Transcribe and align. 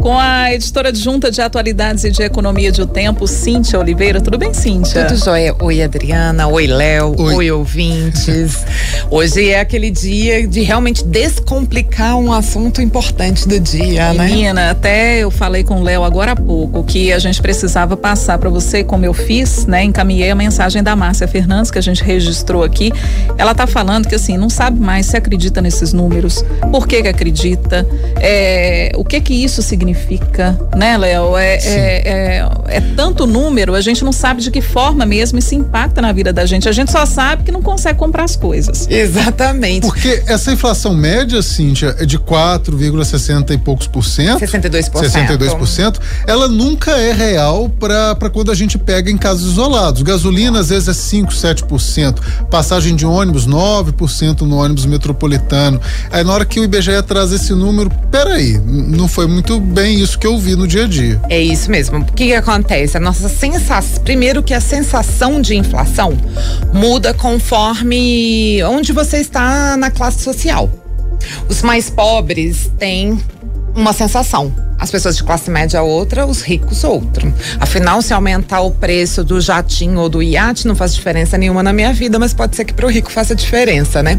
com 0.00 0.16
a 0.16 0.54
editora 0.54 0.88
adjunta 0.88 1.30
de 1.30 1.40
atualidades 1.40 2.04
e 2.04 2.10
de 2.10 2.22
economia 2.22 2.70
de 2.70 2.80
O 2.80 2.86
Tempo, 2.86 3.26
Cíntia 3.26 3.78
Oliveira. 3.78 4.20
Tudo 4.20 4.38
bem, 4.38 4.54
Cíntia? 4.54 5.06
Tudo 5.06 5.18
jóia. 5.18 5.54
Oi, 5.60 5.82
Adriana. 5.82 6.46
Oi, 6.46 6.66
Léo. 6.66 7.14
Oi. 7.18 7.34
Oi, 7.34 7.50
ouvintes. 7.50 8.64
Hoje 9.10 9.50
é 9.50 9.60
aquele 9.60 9.90
dia 9.90 10.46
de 10.46 10.62
realmente 10.62 11.04
descomplicar 11.04 12.16
um 12.16 12.32
assunto 12.32 12.80
importante 12.80 13.46
do 13.46 13.58
dia, 13.58 14.12
né? 14.12 14.26
Menina, 14.26 14.70
até 14.70 15.18
eu 15.18 15.30
falei 15.30 15.64
com 15.64 15.80
o 15.80 15.82
Léo 15.82 16.04
agora 16.04 16.32
há 16.32 16.36
pouco 16.36 16.84
que 16.84 17.12
a 17.12 17.18
gente 17.18 17.42
precisava 17.42 17.96
passar 17.96 18.38
para 18.38 18.48
você, 18.48 18.84
como 18.84 19.04
eu 19.04 19.12
fiz, 19.12 19.66
né? 19.66 19.82
Encaminhei 19.82 20.30
a 20.30 20.34
mensagem 20.34 20.82
da 20.82 20.94
Márcia 20.94 21.26
Fernandes, 21.26 21.70
que 21.70 21.78
a 21.78 21.82
gente 21.82 22.02
registrou 22.02 22.62
aqui. 22.62 22.92
Ela 23.36 23.54
tá 23.54 23.66
falando 23.66 24.06
que, 24.06 24.14
assim, 24.14 24.36
não 24.36 24.48
sabe 24.48 24.80
mais 24.80 25.06
se 25.06 25.16
acredita 25.16 25.60
nesses 25.60 25.92
números, 25.92 26.44
por 26.70 26.86
que 26.86 27.02
que 27.02 27.08
acredita, 27.08 27.86
é, 28.20 28.92
o 28.94 29.04
que 29.04 29.20
que 29.20 29.34
isso 29.34 29.60
significa 29.62 29.87
significa, 29.88 30.58
né, 30.76 30.96
Léo? 30.96 31.36
É, 31.36 31.56
é, 31.56 32.08
é, 32.08 32.48
é, 32.68 32.80
tanto 32.96 33.26
número, 33.26 33.74
a 33.74 33.80
gente 33.80 34.04
não 34.04 34.12
sabe 34.12 34.42
de 34.42 34.50
que 34.50 34.60
forma 34.60 35.06
mesmo 35.06 35.38
isso 35.38 35.54
impacta 35.54 36.00
na 36.00 36.12
vida 36.12 36.32
da 36.32 36.44
gente. 36.46 36.68
A 36.68 36.72
gente 36.72 36.90
só 36.90 37.06
sabe 37.06 37.44
que 37.44 37.52
não 37.52 37.62
consegue 37.62 37.98
comprar 37.98 38.24
as 38.24 38.36
coisas. 38.36 38.86
Exatamente. 38.88 39.86
Porque 39.86 40.22
essa 40.26 40.52
inflação 40.52 40.94
média, 40.94 41.40
Cíntia, 41.42 41.96
é 41.98 42.04
de 42.04 42.18
4,60 42.18 43.50
e 43.50 43.58
poucos 43.58 43.86
por 43.86 44.04
cento. 44.04 44.40
62%. 44.40 44.90
62%. 44.90 46.00
Ela 46.26 46.48
nunca 46.48 46.92
é 46.92 47.12
real 47.12 47.68
para 47.68 48.30
quando 48.30 48.50
a 48.50 48.54
gente 48.54 48.78
pega 48.78 49.10
em 49.10 49.16
casos 49.16 49.52
isolados. 49.52 50.02
Gasolina 50.02 50.60
às 50.60 50.68
vezes 50.68 50.88
é 50.88 50.92
5, 50.92 51.32
7%. 51.32 52.18
Passagem 52.50 52.94
de 52.94 53.06
ônibus, 53.06 53.46
9% 53.46 54.42
no 54.42 54.56
ônibus 54.58 54.86
metropolitano. 54.86 55.80
Aí 56.10 56.24
na 56.24 56.32
hora 56.32 56.44
que 56.44 56.60
o 56.60 56.64
IBGE 56.64 57.02
traz 57.06 57.32
esse 57.32 57.52
número, 57.52 57.90
peraí, 58.10 58.58
não 58.58 59.08
foi 59.08 59.26
muito 59.26 59.60
bem 59.60 59.77
isso 59.86 60.18
que 60.18 60.26
eu 60.26 60.38
vi 60.38 60.56
no 60.56 60.66
dia 60.66 60.84
a 60.84 60.88
dia. 60.88 61.20
É 61.28 61.40
isso 61.40 61.70
mesmo. 61.70 61.98
O 61.98 62.04
que, 62.04 62.26
que 62.26 62.34
acontece? 62.34 62.96
A 62.96 63.00
nossa 63.00 63.28
sensação. 63.28 64.02
Primeiro 64.02 64.42
que 64.42 64.54
a 64.54 64.60
sensação 64.60 65.40
de 65.40 65.54
inflação 65.54 66.16
muda 66.72 67.12
conforme 67.12 68.62
onde 68.64 68.92
você 68.92 69.18
está 69.18 69.76
na 69.76 69.90
classe 69.90 70.22
social. 70.22 70.70
Os 71.48 71.62
mais 71.62 71.90
pobres 71.90 72.70
têm 72.78 73.18
uma 73.74 73.92
sensação 73.92 74.67
as 74.78 74.90
pessoas 74.90 75.16
de 75.16 75.24
classe 75.24 75.50
média 75.50 75.82
outra, 75.82 76.24
os 76.24 76.40
ricos 76.40 76.84
outra. 76.84 77.32
Afinal, 77.58 78.00
se 78.00 78.14
aumentar 78.14 78.60
o 78.60 78.70
preço 78.70 79.24
do 79.24 79.40
jatinho 79.40 79.98
ou 79.98 80.08
do 80.08 80.22
iate 80.22 80.66
não 80.66 80.76
faz 80.76 80.94
diferença 80.94 81.36
nenhuma 81.36 81.62
na 81.62 81.72
minha 81.72 81.92
vida, 81.92 82.18
mas 82.18 82.32
pode 82.32 82.54
ser 82.54 82.64
que 82.64 82.72
para 82.72 82.86
o 82.86 82.88
rico 82.88 83.10
faça 83.10 83.34
diferença, 83.34 84.02
né? 84.02 84.18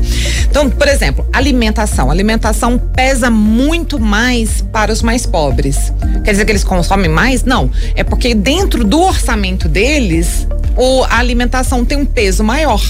Então, 0.49 0.69
por 0.69 0.87
exemplo, 0.87 1.25
alimentação. 1.31 2.11
Alimentação 2.11 2.77
pesa 2.77 3.29
muito 3.29 3.99
mais 3.99 4.61
para 4.61 4.91
os 4.91 5.01
mais 5.01 5.25
pobres. 5.25 5.93
Quer 6.23 6.31
dizer 6.31 6.45
que 6.45 6.51
eles 6.51 6.63
consomem 6.63 7.09
mais? 7.09 7.43
Não. 7.43 7.71
É 7.95 8.03
porque 8.03 8.35
dentro 8.35 8.83
do 8.83 9.01
orçamento 9.01 9.69
deles, 9.69 10.47
o, 10.75 11.03
a 11.05 11.19
alimentação 11.19 11.85
tem 11.85 11.97
um 11.97 12.05
peso 12.05 12.43
maior. 12.43 12.81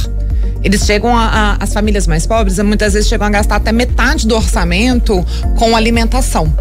Eles 0.63 0.85
chegam 0.85 1.15
a, 1.15 1.25
a, 1.25 1.63
as 1.63 1.73
famílias 1.73 2.07
mais 2.07 2.25
pobres 2.25 2.59
muitas 2.59 2.93
vezes 2.93 3.07
chegam 3.07 3.27
a 3.27 3.29
gastar 3.29 3.57
até 3.57 3.71
metade 3.71 4.27
do 4.27 4.35
orçamento 4.35 5.25
com 5.55 5.75
alimentação. 5.75 6.51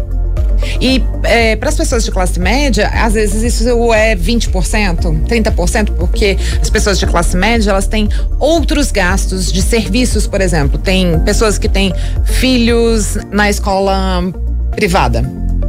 E 0.79 1.03
é, 1.23 1.55
para 1.55 1.69
as 1.69 1.75
pessoas 1.75 2.03
de 2.03 2.11
classe 2.11 2.39
média, 2.39 2.87
às 2.87 3.13
vezes 3.13 3.43
isso 3.43 3.93
é 3.93 4.15
20%, 4.15 5.25
30%, 5.25 5.91
porque 5.91 6.37
as 6.61 6.69
pessoas 6.69 6.99
de 6.99 7.05
classe 7.05 7.35
média, 7.35 7.71
elas 7.71 7.87
têm 7.87 8.09
outros 8.39 8.91
gastos 8.91 9.51
de 9.51 9.61
serviços, 9.61 10.27
por 10.27 10.41
exemplo. 10.41 10.77
Tem 10.77 11.19
pessoas 11.19 11.57
que 11.57 11.69
têm 11.69 11.93
filhos 12.25 13.17
na 13.31 13.49
escola 13.49 14.23
privada. 14.71 15.23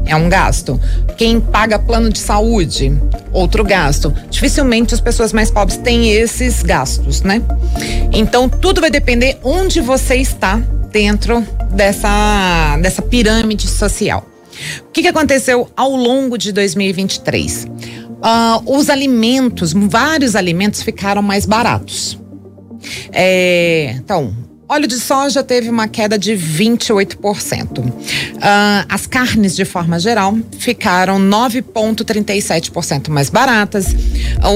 É 0.07 0.17
um 0.17 0.29
gasto. 0.29 0.81
Quem 1.17 1.39
paga 1.41 1.79
plano 1.79 2.11
de 2.11 2.19
saúde, 2.19 2.93
outro 3.33 3.63
gasto. 3.63 4.13
Dificilmente 4.29 4.95
as 4.95 5.01
pessoas 5.01 5.33
mais 5.33 5.51
pobres 5.51 5.77
têm 5.79 6.11
esses 6.11 6.63
gastos, 6.63 7.23
né? 7.23 7.43
Então 8.13 8.49
tudo 8.49 8.81
vai 8.81 8.91
depender 8.91 9.39
onde 9.45 9.81
você 9.81 10.17
está 10.17 10.61
dentro 10.91 11.47
dessa, 11.71 12.77
dessa 12.83 13.03
pirâmide 13.03 13.69
social. 13.69 14.30
O 14.83 14.91
que, 14.93 15.03
que 15.03 15.09
aconteceu 15.09 15.71
ao 15.77 15.95
longo 15.95 16.37
de 16.37 16.53
2023? 16.53 17.65
Uh, 17.65 17.69
ah, 18.23 18.63
os 18.67 18.91
alimentos, 18.91 19.73
vários 19.73 20.37
alimentos 20.37 20.83
ficaram 20.83 21.23
mais 21.23 21.47
baratos. 21.47 22.19
É, 23.13 23.95
então, 23.97 24.35
Óleo 24.71 24.87
de 24.87 25.01
soja 25.01 25.43
teve 25.43 25.69
uma 25.69 25.89
queda 25.89 26.17
de 26.17 26.31
28%. 26.31 27.81
Uh, 27.81 27.93
ah, 28.41 28.87
as 28.89 29.05
carnes, 29.05 29.57
de 29.57 29.65
forma 29.65 29.99
geral, 29.99 30.39
ficaram 30.61 31.19
9,37% 31.19 33.09
mais 33.09 33.31
baratas. 33.31 33.87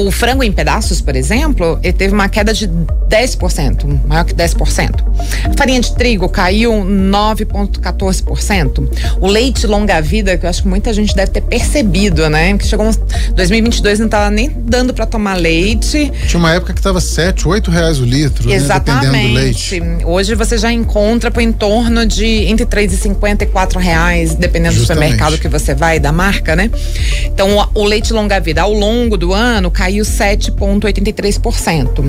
O 0.06 0.12
frango 0.12 0.44
em 0.44 0.52
pedaços, 0.52 1.00
por 1.00 1.16
exemplo, 1.16 1.80
ele 1.82 1.94
teve 1.94 2.14
uma 2.14 2.28
queda 2.28 2.54
de 2.54 2.68
10%, 2.68 4.06
maior 4.06 4.24
que 4.24 4.32
10%. 4.32 5.04
A 5.50 5.54
farinha 5.58 5.80
de 5.80 5.92
trigo 5.96 6.28
caiu 6.28 6.72
9,14%. 6.72 8.88
O 9.20 9.26
leite 9.26 9.66
longa-vida, 9.66 10.38
que 10.38 10.46
eu 10.46 10.50
acho 10.50 10.62
que 10.62 10.68
muita 10.68 10.92
gente 10.92 11.12
deve 11.12 11.32
ter 11.32 11.40
percebido, 11.40 12.30
né? 12.30 12.56
Que 12.56 12.64
chegou 12.64 12.88
2022 13.34 13.98
não 13.98 14.06
estava 14.06 14.30
nem 14.30 14.48
dando 14.48 14.94
para 14.94 15.06
tomar 15.06 15.34
leite. 15.34 16.12
Tinha 16.28 16.38
uma 16.38 16.52
época 16.52 16.72
que 16.72 16.78
estava 16.78 17.00
7, 17.00 17.48
8 17.48 17.68
reais 17.68 17.98
o 17.98 18.04
litro, 18.04 18.48
Exatamente. 18.48 19.06
Né? 19.06 19.10
dependendo 19.10 19.28
do 19.28 19.34
leite. 19.34 20.03
Hoje 20.04 20.34
você 20.34 20.58
já 20.58 20.72
encontra 20.72 21.30
por 21.30 21.42
em 21.42 21.52
torno 21.52 22.04
de 22.04 22.46
entre 22.46 22.66
3,50 22.66 23.42
e 23.42 23.46
4 23.46 23.78
reais, 23.78 24.34
dependendo 24.34 24.74
Justamente. 24.74 24.76
do 24.76 25.14
supermercado 25.14 25.38
que 25.38 25.48
você 25.48 25.74
vai, 25.74 25.98
da 25.98 26.12
marca, 26.12 26.54
né? 26.54 26.70
Então, 27.24 27.56
o, 27.74 27.82
o 27.82 27.84
leite 27.84 28.12
longa-vida 28.12 28.60
ao 28.62 28.72
longo 28.72 29.16
do 29.16 29.32
ano 29.32 29.70
caiu 29.70 30.04
7,83%. 30.04 32.04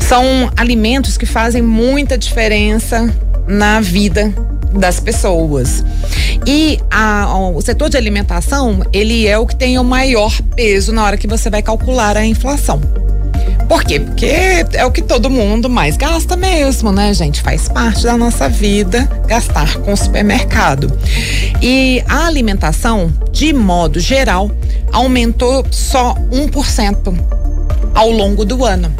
São 0.00 0.50
alimentos 0.56 1.18
que 1.18 1.26
fazem 1.26 1.60
muita 1.62 2.16
diferença 2.16 3.12
na 3.46 3.80
vida 3.80 4.32
das 4.72 5.00
pessoas. 5.00 5.84
E 6.46 6.78
a, 6.90 7.36
o 7.36 7.60
setor 7.60 7.88
de 7.88 7.96
alimentação, 7.96 8.82
ele 8.92 9.26
é 9.26 9.36
o 9.38 9.46
que 9.46 9.56
tem 9.56 9.78
o 9.78 9.84
maior 9.84 10.32
peso 10.56 10.92
na 10.92 11.04
hora 11.04 11.16
que 11.16 11.26
você 11.26 11.50
vai 11.50 11.62
calcular 11.62 12.16
a 12.16 12.24
inflação. 12.24 12.80
Por 13.68 13.84
quê? 13.84 14.00
Porque 14.00 14.26
é 14.72 14.84
o 14.84 14.90
que 14.90 15.02
todo 15.02 15.30
mundo 15.30 15.68
mais 15.68 15.96
gasta 15.96 16.36
mesmo, 16.36 16.92
né, 16.92 17.14
gente? 17.14 17.40
Faz 17.40 17.68
parte 17.68 18.04
da 18.04 18.16
nossa 18.16 18.48
vida 18.48 19.08
gastar 19.26 19.78
com 19.78 19.92
o 19.92 19.96
supermercado. 19.96 20.92
E 21.60 22.02
a 22.08 22.26
alimentação, 22.26 23.12
de 23.30 23.52
modo 23.52 23.98
geral, 23.98 24.50
aumentou 24.92 25.64
só 25.70 26.14
1% 26.30 27.18
ao 27.94 28.10
longo 28.10 28.44
do 28.44 28.64
ano. 28.64 28.92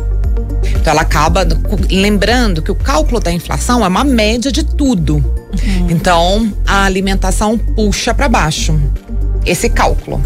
Então 0.75 0.93
ela 0.93 1.03
acaba 1.03 1.47
lembrando 1.91 2.63
que 2.63 2.71
o 2.71 2.75
cálculo 2.75 3.21
da 3.21 3.31
inflação 3.31 3.85
é 3.85 3.89
uma 3.89 4.05
média 4.05 4.51
de 4.51 4.65
tudo. 4.65 5.17
Uhum. 5.17 5.91
Então 5.91 6.53
a 6.67 6.85
alimentação 6.85 7.59
puxa 7.59 8.15
para 8.15 8.29
baixo 8.29 8.81
esse 9.45 9.69
cálculo. 9.69 10.23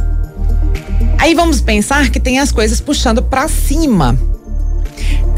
Aí 1.19 1.35
vamos 1.35 1.61
pensar 1.61 2.11
que 2.11 2.21
tem 2.21 2.39
as 2.39 2.53
coisas 2.53 2.81
puxando 2.81 3.23
para 3.23 3.49
cima. 3.49 4.17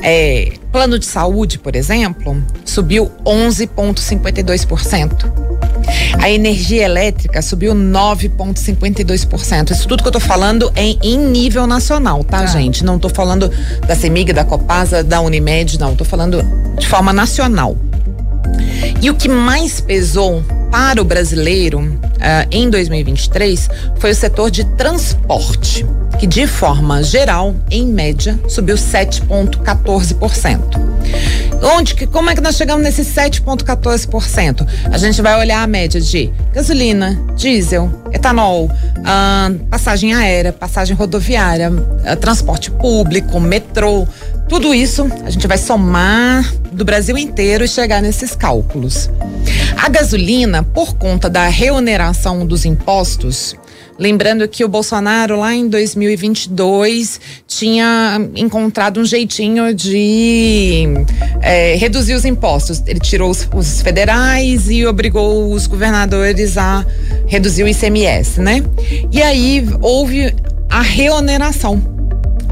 É, 0.03 0.53
plano 0.71 0.99
de 0.99 1.07
saúde, 1.07 1.59
por 1.59 1.75
exemplo, 1.75 2.37
subiu 2.65 3.11
11,52%. 3.25 5.33
A 6.21 6.31
energia 6.31 6.85
elétrica 6.85 7.41
subiu 7.43 7.75
9,52%. 7.75 9.71
Isso 9.71 9.89
tudo 9.89 10.03
que 10.03 10.09
eu 10.09 10.13
tô 10.13 10.21
falando 10.21 10.71
é 10.77 10.85
em 10.85 11.19
nível 11.19 11.67
nacional, 11.67 12.23
tá, 12.23 12.41
ah. 12.41 12.47
gente? 12.47 12.85
Não 12.85 12.99
tô 12.99 13.09
falando 13.09 13.51
da 13.87 13.97
CEMIG, 13.97 14.33
da 14.33 14.45
Copasa, 14.45 15.03
da 15.03 15.21
Unimed, 15.21 15.79
não. 15.79 15.97
Tô 15.97 16.05
falando 16.05 16.43
de 16.79 16.87
forma 16.87 17.13
nacional. 17.13 17.77
E 19.01 19.11
o 19.11 19.15
que 19.15 19.29
mais 19.29 19.81
pesou 19.81 20.43
para 20.71 21.01
o 21.01 21.05
brasileiro 21.05 21.81
uh, 21.81 22.49
em 22.51 22.69
2023 22.71 23.69
foi 23.99 24.11
o 24.11 24.15
setor 24.15 24.51
de 24.51 24.65
transporte, 24.65 25.87
que 26.19 26.27
de 26.27 26.47
forma 26.47 27.03
geral, 27.03 27.55
em 27.71 27.87
média, 27.87 28.39
subiu 28.49 28.77
7,14%. 28.77 30.89
Onde 31.63 31.95
que, 31.95 32.07
como 32.07 32.31
é 32.31 32.35
que 32.35 32.41
nós 32.41 32.57
chegamos 32.57 32.83
nesse 32.83 33.03
7,14%? 33.03 34.67
A 34.93 34.99
gente 34.99 35.21
vai 35.21 35.39
olhar 35.39 35.63
a 35.63 35.67
média 35.67 36.01
de 36.01 36.33
gasolina, 36.53 37.21
diesel, 37.37 37.91
etanol, 38.13 38.67
uh, 38.67 39.59
passagem 39.67 40.15
aérea, 40.15 40.53
passagem 40.53 40.97
rodoviária, 40.97 41.71
uh, 41.71 42.17
transporte 42.21 42.71
público, 42.71 43.41
metrô, 43.41 44.07
tudo 44.49 44.75
isso 44.75 45.07
a 45.25 45.31
gente 45.31 45.47
vai 45.47 45.59
somar 45.59 46.53
do 46.73 46.85
Brasil 46.85 47.17
inteiro 47.19 47.65
e 47.65 47.69
chegar 47.69 48.01
nesses 48.01 48.35
cálculos. 48.35 49.11
A 49.77 49.89
gasolina, 49.89 50.63
por 50.63 50.95
conta 50.97 51.29
da 51.29 51.47
reoneração 51.49 52.47
dos 52.47 52.65
impostos, 52.65 53.57
Lembrando 53.99 54.47
que 54.47 54.65
o 54.65 54.69
Bolsonaro, 54.69 55.41
lá 55.41 55.53
em 55.53 55.69
2022, 55.69 57.21
tinha 57.49 58.21
encontrado 58.37 59.01
um 59.01 59.05
jeitinho 59.05 59.75
de 59.75 60.85
é, 61.43 61.75
reduzir 61.75 62.15
os 62.15 62.25
impostos. 62.25 62.81
Ele 62.87 63.01
tirou 63.01 63.29
os, 63.29 63.49
os 63.53 63.83
federais 63.83 64.71
e 64.71 64.87
obrigou 64.87 65.53
os 65.53 65.67
governadores 65.67 66.57
a 66.57 66.87
reduzir 67.27 67.65
o 67.65 67.69
ICMS, 67.69 68.41
né? 68.41 68.63
E 69.11 69.21
aí 69.21 69.67
houve 69.81 70.33
a 70.71 70.81
reoneração 70.81 71.98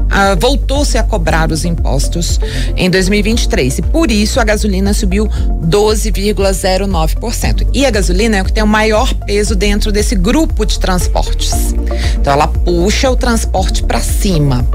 ah, 0.09 0.35
voltou-se 0.35 0.97
a 0.97 1.03
cobrar 1.03 1.51
os 1.51 1.65
impostos 1.65 2.39
em 2.75 2.89
2023 2.89 3.79
e 3.79 3.81
por 3.81 4.09
isso 4.11 4.39
a 4.39 4.43
gasolina 4.43 4.93
subiu 4.93 5.27
12,09%. 5.27 7.67
E 7.73 7.85
a 7.85 7.91
gasolina 7.91 8.37
é 8.37 8.41
o 8.41 8.45
que 8.45 8.53
tem 8.53 8.63
o 8.63 8.67
maior 8.67 9.13
peso 9.13 9.55
dentro 9.55 9.91
desse 9.91 10.15
grupo 10.15 10.65
de 10.65 10.79
transportes. 10.79 11.73
Então 12.19 12.33
ela 12.33 12.47
puxa 12.47 13.09
o 13.09 13.15
transporte 13.15 13.83
para 13.83 13.99
cima. 13.99 14.65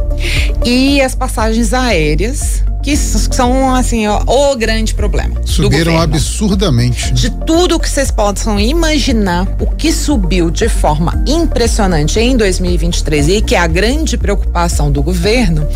E 0.64 1.00
as 1.00 1.14
passagens 1.14 1.72
aéreas 1.72 2.64
que 2.82 2.96
são 2.96 3.74
assim 3.74 4.06
ó, 4.08 4.22
o 4.26 4.56
grande 4.56 4.94
problema. 4.94 5.40
Subiram 5.44 5.98
absurdamente. 5.98 7.12
De 7.12 7.28
tudo 7.30 7.78
que 7.78 7.88
vocês 7.88 8.10
possam 8.10 8.58
imaginar, 8.58 9.46
o 9.60 9.66
que 9.66 9.92
subiu 9.92 10.50
de 10.50 10.68
forma 10.68 11.22
impressionante 11.26 12.18
em 12.18 12.36
2023 12.36 13.28
e 13.28 13.40
que 13.40 13.54
é 13.54 13.58
a 13.58 13.68
grande 13.68 14.18
preocupação 14.18 14.90
do 14.90 15.00
governo 15.02 15.66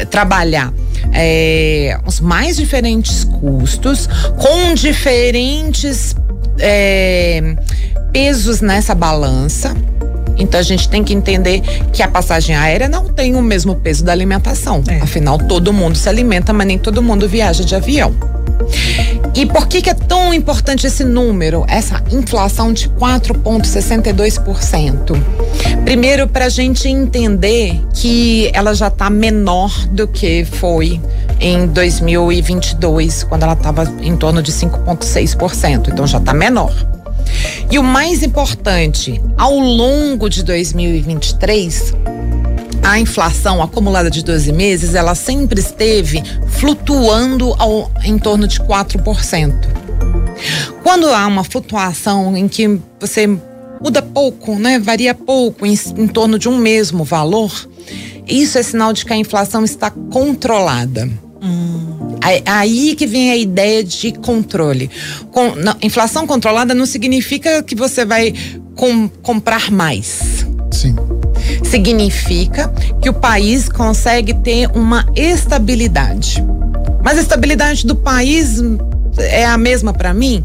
trabalhar 0.09 0.73
é, 1.13 1.97
os 2.05 2.19
mais 2.19 2.57
diferentes 2.57 3.23
custos 3.23 4.07
com 4.37 4.73
diferentes 4.73 6.15
é, 6.59 7.55
pesos 8.15 8.61
nessa 8.61 8.95
balança. 8.95 9.75
Então 10.37 10.57
a 10.57 10.63
gente 10.63 10.87
tem 10.87 11.03
que 11.03 11.13
entender 11.13 11.59
que 11.91 12.01
a 12.01 12.07
passagem 12.07 12.55
aérea 12.55 12.87
não 12.87 13.09
tem 13.09 13.35
o 13.35 13.41
mesmo 13.41 13.75
peso 13.75 14.05
da 14.05 14.13
alimentação. 14.13 14.81
É. 14.87 15.01
Afinal, 15.01 15.37
todo 15.37 15.73
mundo 15.73 15.97
se 15.97 16.07
alimenta, 16.07 16.53
mas 16.53 16.65
nem 16.65 16.77
todo 16.77 17.03
mundo 17.03 17.27
viaja 17.27 17.65
de 17.65 17.75
avião. 17.75 18.15
E 19.35 19.45
por 19.45 19.67
que, 19.67 19.81
que 19.81 19.89
é 19.89 19.93
tão 19.93 20.33
importante 20.33 20.87
esse 20.87 21.03
número, 21.03 21.65
essa 21.67 22.01
inflação 22.09 22.71
de 22.71 22.87
4,62%? 22.87 25.21
Primeiro, 25.83 26.25
para 26.25 26.45
a 26.45 26.49
gente 26.49 26.87
entender 26.87 27.83
que 27.93 28.49
ela 28.53 28.73
já 28.73 28.87
está 28.87 29.09
menor 29.09 29.87
do 29.87 30.07
que 30.07 30.45
foi 30.45 31.01
em 31.37 31.67
2022, 31.67 33.25
quando 33.25 33.43
ela 33.43 33.53
estava 33.53 33.83
em 34.01 34.15
torno 34.15 34.41
de 34.41 34.53
5,6%. 34.53 35.89
Então 35.89 36.07
já 36.07 36.19
está 36.19 36.33
menor. 36.33 36.94
E 37.69 37.79
o 37.79 37.83
mais 37.83 38.23
importante, 38.23 39.21
ao 39.37 39.57
longo 39.59 40.29
de 40.29 40.43
2023, 40.43 41.93
a 42.83 42.99
inflação 42.99 43.61
acumulada 43.61 44.11
de 44.11 44.23
12 44.23 44.51
meses, 44.51 44.93
ela 44.93 45.15
sempre 45.15 45.59
esteve 45.59 46.23
flutuando 46.47 47.53
ao, 47.57 47.91
em 48.03 48.17
torno 48.17 48.47
de 48.47 48.59
4%. 48.59 49.53
Quando 50.83 51.07
há 51.07 51.25
uma 51.25 51.43
flutuação 51.43 52.37
em 52.37 52.47
que 52.47 52.79
você 52.99 53.27
muda 53.81 54.01
pouco, 54.01 54.55
né, 54.55 54.79
varia 54.79 55.13
pouco, 55.13 55.65
em, 55.65 55.73
em 55.97 56.07
torno 56.07 56.37
de 56.37 56.47
um 56.47 56.57
mesmo 56.57 57.03
valor, 57.03 57.51
isso 58.27 58.57
é 58.57 58.63
sinal 58.63 58.93
de 58.93 59.05
que 59.05 59.13
a 59.13 59.17
inflação 59.17 59.63
está 59.63 59.89
controlada. 59.89 61.09
Hum. 61.41 61.94
Aí 62.45 62.95
que 62.95 63.05
vem 63.05 63.31
a 63.31 63.37
ideia 63.37 63.83
de 63.83 64.11
controle. 64.13 64.89
Com, 65.31 65.55
não, 65.55 65.75
inflação 65.81 66.25
controlada 66.25 66.73
não 66.73 66.85
significa 66.85 67.61
que 67.61 67.75
você 67.75 68.05
vai 68.05 68.33
com, 68.75 69.07
comprar 69.07 69.71
mais. 69.71 70.45
Sim. 70.71 70.95
Significa 71.63 72.73
que 73.01 73.09
o 73.09 73.13
país 73.13 73.69
consegue 73.69 74.33
ter 74.33 74.69
uma 74.75 75.05
estabilidade. 75.15 76.43
Mas 77.03 77.17
a 77.17 77.21
estabilidade 77.21 77.85
do 77.85 77.95
país 77.95 78.59
é 79.17 79.45
a 79.45 79.57
mesma 79.57 79.93
para 79.93 80.13
mim? 80.13 80.43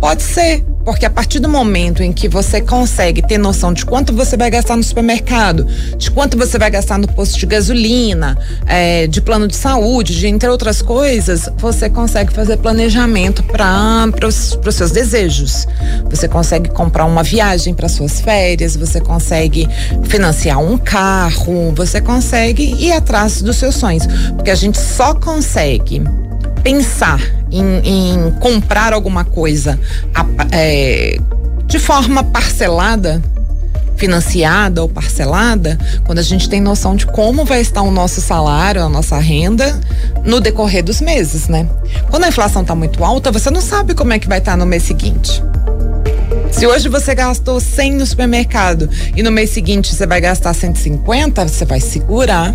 Pode 0.00 0.22
ser, 0.22 0.64
porque 0.88 1.04
a 1.04 1.10
partir 1.10 1.38
do 1.38 1.50
momento 1.50 2.02
em 2.02 2.14
que 2.14 2.26
você 2.26 2.62
consegue 2.62 3.20
ter 3.20 3.36
noção 3.36 3.74
de 3.74 3.84
quanto 3.84 4.10
você 4.14 4.38
vai 4.38 4.50
gastar 4.50 4.74
no 4.74 4.82
supermercado, 4.82 5.66
de 5.98 6.10
quanto 6.10 6.38
você 6.38 6.58
vai 6.58 6.70
gastar 6.70 6.96
no 6.96 7.06
posto 7.06 7.38
de 7.38 7.44
gasolina, 7.44 8.38
é, 8.64 9.06
de 9.06 9.20
plano 9.20 9.46
de 9.46 9.54
saúde, 9.54 10.18
de 10.18 10.26
entre 10.26 10.48
outras 10.48 10.80
coisas, 10.80 11.46
você 11.58 11.90
consegue 11.90 12.32
fazer 12.32 12.56
planejamento 12.56 13.42
para 13.42 14.08
os 14.26 14.74
seus 14.74 14.90
desejos. 14.90 15.68
Você 16.08 16.26
consegue 16.26 16.70
comprar 16.70 17.04
uma 17.04 17.22
viagem 17.22 17.74
para 17.74 17.86
suas 17.86 18.22
férias, 18.22 18.74
você 18.74 18.98
consegue 18.98 19.68
financiar 20.04 20.58
um 20.58 20.78
carro, 20.78 21.70
você 21.76 22.00
consegue 22.00 22.62
ir 22.82 22.92
atrás 22.92 23.42
dos 23.42 23.56
seus 23.56 23.74
sonhos. 23.74 24.06
Porque 24.36 24.50
a 24.50 24.54
gente 24.54 24.78
só 24.78 25.12
consegue 25.12 26.02
pensar 26.68 27.18
em, 27.50 27.80
em 27.82 28.30
comprar 28.32 28.92
alguma 28.92 29.24
coisa 29.24 29.80
é, 30.52 31.16
de 31.64 31.78
forma 31.78 32.22
parcelada, 32.22 33.22
financiada 33.96 34.82
ou 34.82 34.88
parcelada, 34.88 35.78
quando 36.04 36.18
a 36.18 36.22
gente 36.22 36.46
tem 36.46 36.60
noção 36.60 36.94
de 36.94 37.06
como 37.06 37.42
vai 37.46 37.62
estar 37.62 37.80
o 37.80 37.90
nosso 37.90 38.20
salário, 38.20 38.82
a 38.82 38.88
nossa 38.88 39.16
renda 39.16 39.80
no 40.22 40.42
decorrer 40.42 40.84
dos 40.84 41.00
meses, 41.00 41.48
né? 41.48 41.66
Quando 42.10 42.24
a 42.24 42.28
inflação 42.28 42.60
está 42.60 42.74
muito 42.74 43.02
alta, 43.02 43.32
você 43.32 43.50
não 43.50 43.62
sabe 43.62 43.94
como 43.94 44.12
é 44.12 44.18
que 44.18 44.28
vai 44.28 44.38
estar 44.38 44.54
no 44.54 44.66
mês 44.66 44.82
seguinte. 44.82 45.42
Se 46.52 46.66
hoje 46.66 46.90
você 46.90 47.14
gastou 47.14 47.60
100 47.60 47.94
no 47.94 48.04
supermercado 48.04 48.90
e 49.16 49.22
no 49.22 49.32
mês 49.32 49.48
seguinte 49.48 49.94
você 49.94 50.06
vai 50.06 50.20
gastar 50.20 50.52
150, 50.52 51.48
você 51.48 51.64
vai 51.64 51.80
segurar 51.80 52.54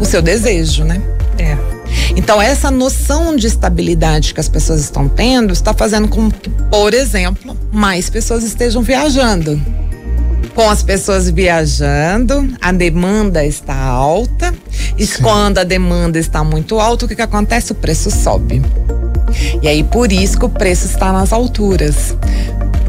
o 0.00 0.04
seu 0.04 0.20
desejo, 0.20 0.82
né? 0.82 1.00
É. 1.38 1.81
Então, 2.16 2.40
essa 2.40 2.70
noção 2.70 3.36
de 3.36 3.46
estabilidade 3.46 4.34
que 4.34 4.40
as 4.40 4.48
pessoas 4.48 4.80
estão 4.80 5.08
tendo 5.08 5.52
está 5.52 5.72
fazendo 5.72 6.08
com 6.08 6.30
que, 6.30 6.50
por 6.70 6.94
exemplo, 6.94 7.56
mais 7.72 8.10
pessoas 8.10 8.44
estejam 8.44 8.82
viajando. 8.82 9.60
Com 10.54 10.68
as 10.68 10.82
pessoas 10.82 11.30
viajando, 11.30 12.54
a 12.60 12.72
demanda 12.72 13.44
está 13.44 13.74
alta. 13.74 14.54
E 14.98 15.06
Sim. 15.06 15.22
quando 15.22 15.58
a 15.58 15.64
demanda 15.64 16.18
está 16.18 16.44
muito 16.44 16.78
alta, 16.78 17.06
o 17.06 17.08
que, 17.08 17.16
que 17.16 17.22
acontece? 17.22 17.72
O 17.72 17.74
preço 17.74 18.10
sobe. 18.10 18.60
E 19.62 19.68
aí, 19.68 19.82
por 19.82 20.12
isso 20.12 20.38
que 20.38 20.44
o 20.44 20.50
preço 20.50 20.86
está 20.86 21.12
nas 21.12 21.32
alturas 21.32 22.14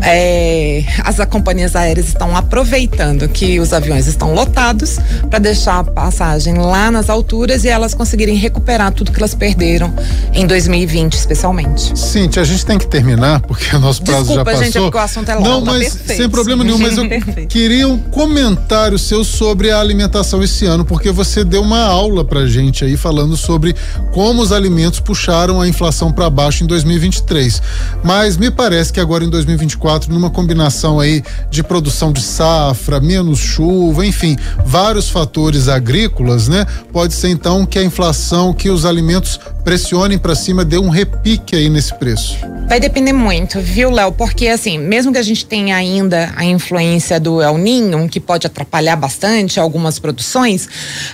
é, 0.04 0.84
as 1.04 1.18
companhias 1.26 1.76
aéreas 1.76 2.08
estão 2.08 2.36
aproveitando 2.36 3.28
que 3.30 3.60
os 3.60 3.72
aviões 3.72 4.06
estão 4.06 4.34
lotados 4.34 5.00
para 5.30 5.40
deixar 5.40 5.80
a 5.80 5.84
passagem 5.84 6.56
lá 6.58 6.92
nas 6.92 7.10
alturas 7.10 7.64
e 7.64 7.70
elas 7.70 7.94
conseguirem 7.94 8.36
recuperar 8.36 8.92
tudo 8.92 9.12
que 9.12 9.20
elas 9.20 9.34
perderam 9.34 9.94
em 10.34 10.46
2020, 10.46 11.14
especialmente. 11.14 11.98
Cintia, 11.98 12.42
a 12.42 12.46
gente 12.46 12.66
tem 12.66 12.78
que 12.78 12.88
terminar 12.88 13.40
porque 13.42 13.76
o 13.76 13.80
nosso 13.80 14.04
prazo 14.04 14.26
Desculpa, 14.26 14.40
já 14.40 14.46
passou. 14.46 14.64
gente, 14.64 14.78
é 14.78 14.82
porque 14.82 14.98
o 14.98 15.02
assunto 15.02 15.30
é 15.30 15.36
longo. 15.36 15.48
Não, 15.48 15.62
mas 15.62 15.96
perfeito. 15.96 16.18
sem 16.18 16.30
problema 16.30 16.64
nenhum, 16.64 16.78
mas 16.78 16.98
eu 16.98 17.08
queria 17.48 17.88
um 17.88 17.98
comentário 17.98 19.00
seu 19.00 19.24
sobre 19.24 19.72
a 19.72 19.80
alimentação 19.80 20.44
esse 20.44 20.66
ano, 20.66 20.84
porque 20.84 21.12
você 21.12 21.44
deu 21.44 21.62
uma 21.62 21.86
aula 21.86 22.26
pra 22.26 22.46
gente 22.46 22.84
aí 22.84 22.98
falando 22.98 23.38
sobre 23.38 23.74
como 24.12 24.42
os 24.42 24.52
alimentos 24.52 25.00
puxaram 25.00 25.62
a 25.62 25.68
inflação 25.68 26.12
para 26.12 26.30
baixo 26.30 26.64
em 26.64 26.68
2023. 26.68 27.62
Mas 28.04 28.36
me 28.36 28.52
parece 28.52 28.92
que 28.92 29.00
agora 29.00 29.24
em 29.24 29.30
2024 29.30 29.93
2024, 29.94 30.14
numa 30.14 30.30
combinação 30.30 31.00
aí 31.00 31.24
de 31.50 31.64
produção 31.64 32.12
de 32.12 32.22
safra, 32.22 33.00
menos 33.00 33.40
chuva, 33.40 34.06
enfim, 34.06 34.36
vários 34.66 35.10
fatores 35.10 35.68
agrícolas, 35.68 36.48
né? 36.48 36.66
Pode 36.92 37.14
ser 37.14 37.30
então 37.30 37.66
que 37.66 37.78
a 37.78 37.84
inflação, 37.84 38.54
que 38.54 38.70
os 38.70 38.86
alimentos 38.86 39.40
pressionem 39.64 40.18
para 40.18 40.36
cima, 40.36 40.66
dê 40.66 40.78
um 40.78 40.90
repique 40.90 41.56
aí 41.56 41.70
nesse 41.70 41.94
preço. 41.96 42.38
Vai 42.68 42.80
depender 42.80 43.14
muito, 43.14 43.60
viu, 43.60 43.90
Léo? 43.92 44.12
Porque 44.12 44.48
assim, 44.48 44.78
mesmo 44.78 45.12
que 45.12 45.18
a 45.18 45.24
gente 45.24 45.46
tenha 45.46 45.76
ainda 45.76 46.32
a 46.36 46.44
influência 46.44 47.20
do 47.20 47.42
El 47.42 47.58
Ninho, 47.58 48.10
que 48.10 48.20
pode 48.20 48.48
atrapalhar 48.48 48.96
bastante 48.96 49.60
algumas 49.60 50.00
produções, 50.00 50.68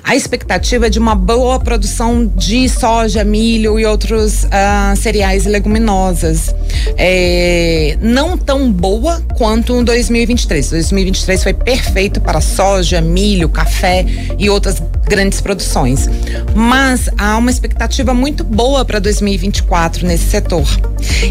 a 0.03 0.15
expectativa 0.15 0.87
é 0.87 0.89
de 0.89 0.99
uma 0.99 1.15
boa 1.15 1.59
produção 1.59 2.25
de 2.35 2.69
soja, 2.69 3.23
milho 3.23 3.79
e 3.79 3.85
outros 3.85 4.45
uh, 4.45 4.95
cereais 4.95 5.45
e 5.45 5.49
leguminosas. 5.49 6.53
É, 6.97 7.97
não 8.01 8.37
tão 8.37 8.68
boa 8.71 9.21
quanto 9.35 9.75
em 9.75 9.83
2023. 9.83 10.69
2023 10.69 11.43
foi 11.43 11.53
perfeito 11.53 12.21
para 12.21 12.41
soja, 12.41 13.01
milho, 13.01 13.49
café 13.49 14.05
e 14.37 14.49
outras 14.49 14.81
grandes 15.09 15.41
produções. 15.41 16.07
Mas 16.55 17.09
há 17.17 17.35
uma 17.37 17.49
expectativa 17.49 18.13
muito 18.13 18.43
boa 18.43 18.85
para 18.85 18.99
2024 18.99 20.05
nesse 20.05 20.29
setor. 20.29 20.67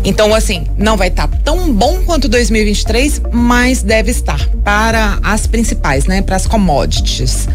Então, 0.04 0.34
assim, 0.34 0.66
não 0.76 0.96
vai 0.96 1.08
estar 1.08 1.28
tá 1.28 1.38
tão 1.44 1.72
bom 1.72 2.00
quanto 2.04 2.28
2023, 2.28 3.22
mas 3.32 3.82
deve 3.82 4.10
estar 4.10 4.46
para 4.64 5.18
as 5.22 5.46
principais, 5.46 6.06
né? 6.06 6.20
Para 6.20 6.36
as 6.36 6.46
commodities, 6.46 7.48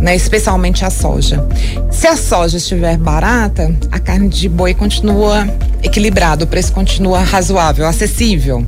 né? 0.00 0.16
Especialmente 0.16 0.84
a 0.84 0.90
soja. 0.90 1.46
Se 1.90 2.06
a 2.06 2.16
soja 2.16 2.56
estiver 2.56 2.96
barata, 2.96 3.72
a 3.92 3.98
carne 3.98 4.28
de 4.28 4.48
boi 4.48 4.74
continua 4.74 5.46
equilibrado, 5.82 6.44
o 6.44 6.46
preço 6.46 6.72
continua 6.72 7.20
razoável, 7.20 7.86
acessível, 7.86 8.64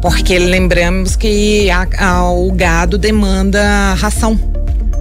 porque 0.00 0.38
lembramos 0.38 1.16
que 1.16 1.68
a, 1.70 1.86
a, 1.98 2.30
o 2.30 2.50
gado 2.52 2.96
demanda 2.96 3.94
ração 3.94 4.51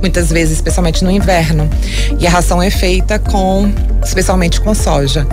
muitas 0.01 0.29
vezes, 0.29 0.55
especialmente 0.55 1.03
no 1.03 1.11
inverno. 1.11 1.69
E 2.19 2.27
a 2.27 2.29
ração 2.29 2.61
é 2.61 2.69
feita 2.69 3.19
com, 3.19 3.71
especialmente 4.03 4.59
com 4.59 4.73
soja. 4.73 5.25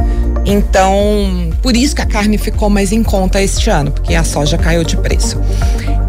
Então, 0.45 1.51
por 1.61 1.77
isso 1.77 1.95
que 1.95 2.03
a 2.03 2.07
carne 2.07 2.39
ficou 2.39 2.71
mais 2.71 2.93
em 2.93 3.03
conta 3.03 3.43
este 3.43 3.69
ano, 3.69 3.91
porque 3.91 4.15
a 4.15 4.25
soja 4.25 4.57
caiu 4.57 4.85
de 4.85 4.97
preço. 4.97 5.41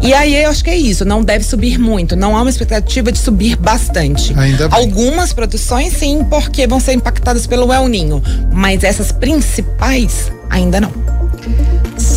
E 0.02 0.14
aí 0.14 0.42
eu 0.42 0.50
acho 0.50 0.64
que 0.64 0.70
é 0.70 0.76
isso, 0.76 1.04
não 1.04 1.22
deve 1.22 1.44
subir 1.44 1.78
muito, 1.78 2.16
não 2.16 2.34
há 2.34 2.40
uma 2.40 2.48
expectativa 2.48 3.12
de 3.12 3.18
subir 3.18 3.56
bastante. 3.56 4.32
Ainda 4.38 4.68
bem. 4.68 4.78
Algumas 4.78 5.32
produções 5.32 5.92
sim, 5.92 6.24
porque 6.24 6.66
vão 6.66 6.80
ser 6.80 6.94
impactadas 6.94 7.46
pelo 7.46 7.70
El 7.70 7.86
Ninho, 7.88 8.22
mas 8.50 8.82
essas 8.82 9.12
principais 9.12 10.32
ainda 10.48 10.80
não. 10.80 10.92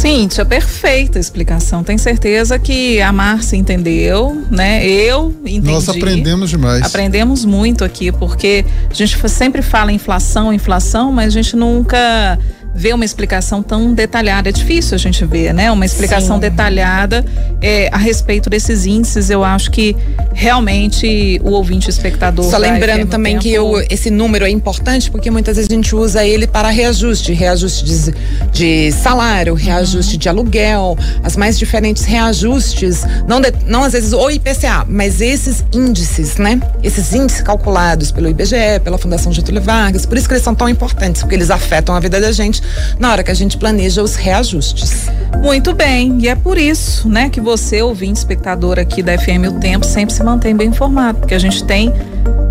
Cíntia, 0.04 0.44
perfeita 0.44 1.18
explicação. 1.18 1.82
Tenho 1.82 1.98
certeza 1.98 2.60
que 2.60 3.02
a 3.02 3.10
Márcia 3.14 3.56
entendeu, 3.56 4.46
né? 4.52 4.86
Eu 4.86 5.34
entendi. 5.46 5.72
Nós 5.72 5.88
aprendemos 5.88 6.50
demais. 6.50 6.86
Aprendemos 6.86 7.46
muito 7.46 7.86
aqui, 7.86 8.12
porque 8.12 8.66
a 8.92 8.94
gente 8.94 9.18
sempre 9.30 9.62
fala 9.62 9.94
inflação, 9.94 10.52
inflação, 10.52 11.10
mas 11.10 11.28
a 11.28 11.30
gente 11.30 11.56
nunca 11.56 12.38
ver 12.74 12.94
uma 12.94 13.06
explicação 13.06 13.62
tão 13.62 13.94
detalhada. 13.94 14.50
É 14.50 14.52
difícil 14.52 14.96
a 14.96 14.98
gente 14.98 15.24
ver, 15.26 15.54
né? 15.54 15.72
Uma 15.72 15.86
explicação 15.86 16.38
Sim. 16.38 16.42
detalhada 16.42 17.24
é, 17.62 17.90
a 17.92 17.98
respeito 17.98 18.50
desses 18.50 18.86
índices. 18.86 19.30
Eu 19.30 19.44
acho 19.44 19.70
que 19.70 19.96
realmente 20.34 21.40
o 21.44 21.52
ouvinte 21.52 21.88
o 21.88 21.90
espectador. 21.90 22.50
Só 22.50 22.58
lembrando 22.58 23.08
também 23.08 23.34
tempo... 23.34 23.44
que 23.44 23.54
eu, 23.54 23.86
esse 23.90 24.10
número 24.10 24.46
é 24.46 24.50
importante 24.50 25.12
porque 25.12 25.30
muitas 25.30 25.58
vezes 25.58 25.70
a 25.70 25.74
gente 25.74 25.96
usa 25.96 26.26
ele 26.26 26.48
para 26.48 26.70
reajuste, 26.70 27.34
reajuste 27.34 27.86
de, 27.86 28.14
de 28.52 28.92
salário, 28.92 29.54
reajuste 29.54 30.14
uhum. 30.14 30.20
de 30.20 30.30
aluguel, 30.30 30.98
as 31.24 31.38
mais 31.38 31.60
diferentes 31.60 32.04
reajustes, 32.04 33.04
não, 33.28 33.40
de, 33.40 33.54
não 33.68 33.84
às 33.84 33.94
vezes 33.94 34.14
o 34.14 34.30
IPCA, 34.30 34.86
mas 34.88 35.22
esses 35.22 35.64
índices, 35.72 36.38
né? 36.38 36.60
Esses 36.82 37.14
índices 37.14 37.42
calculados 37.42 38.12
pelo 38.12 38.28
IBGE, 38.30 38.80
pela 38.84 38.98
Fundação 38.98 39.32
Getúlio 39.32 39.62
Vargas, 39.62 40.06
por 40.06 40.18
isso 40.18 40.28
que 40.28 40.34
eles 40.34 40.44
são 40.44 40.56
tão 40.56 40.68
importantes, 40.68 41.22
porque 41.22 41.36
eles 41.36 41.52
afetam 41.52 41.96
a 41.96 42.00
vida 42.00 42.20
da 42.20 42.32
gente 42.32 42.63
na 43.00 43.12
hora 43.12 43.24
que 43.24 43.32
a 43.32 43.34
gente 43.34 43.58
planeja 43.58 44.02
os 44.02 44.16
reajustes. 44.16 45.08
Muito 45.42 45.74
bem, 45.74 46.18
e 46.20 46.28
é 46.28 46.36
por 46.36 46.58
isso, 46.58 47.10
né, 47.10 47.30
que 47.30 47.42
você, 47.42 47.82
ouvinte, 47.82 48.20
espectador 48.20 48.80
aqui 48.80 49.02
da 49.04 49.18
FM 49.18 49.48
O 49.50 49.60
Tempo, 49.60 49.86
sempre 49.86 50.14
se 50.14 50.24
mantém 50.24 50.56
bem 50.56 50.70
informado, 50.70 51.20
porque 51.20 51.34
a 51.34 51.40
gente 51.40 51.64
tem 51.66 51.92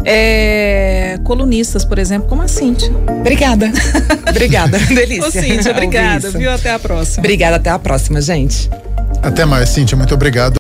é, 0.05 1.19
colunistas, 1.25 1.85
por 1.85 1.99
exemplo, 1.99 2.29
como 2.29 2.43
a 2.43 2.49
Cíntia. 2.49 2.91
Obrigada. 3.21 3.71
obrigada. 4.29 4.79
Delícia. 4.93 5.29
Ô, 5.29 5.31
Cíntia, 5.31 5.73
obrigada, 5.73 6.31
viu? 6.31 6.51
Até 6.51 6.71
a 6.71 6.79
próxima. 6.79 7.21
Obrigada, 7.21 7.57
até 7.57 7.71
a 7.71 7.79
próxima, 7.79 8.21
gente. 8.21 8.69
Até 9.23 9.45
mais, 9.45 9.69
Cíntia. 9.69 9.97
Muito 9.97 10.15
obrigado. 10.15 10.51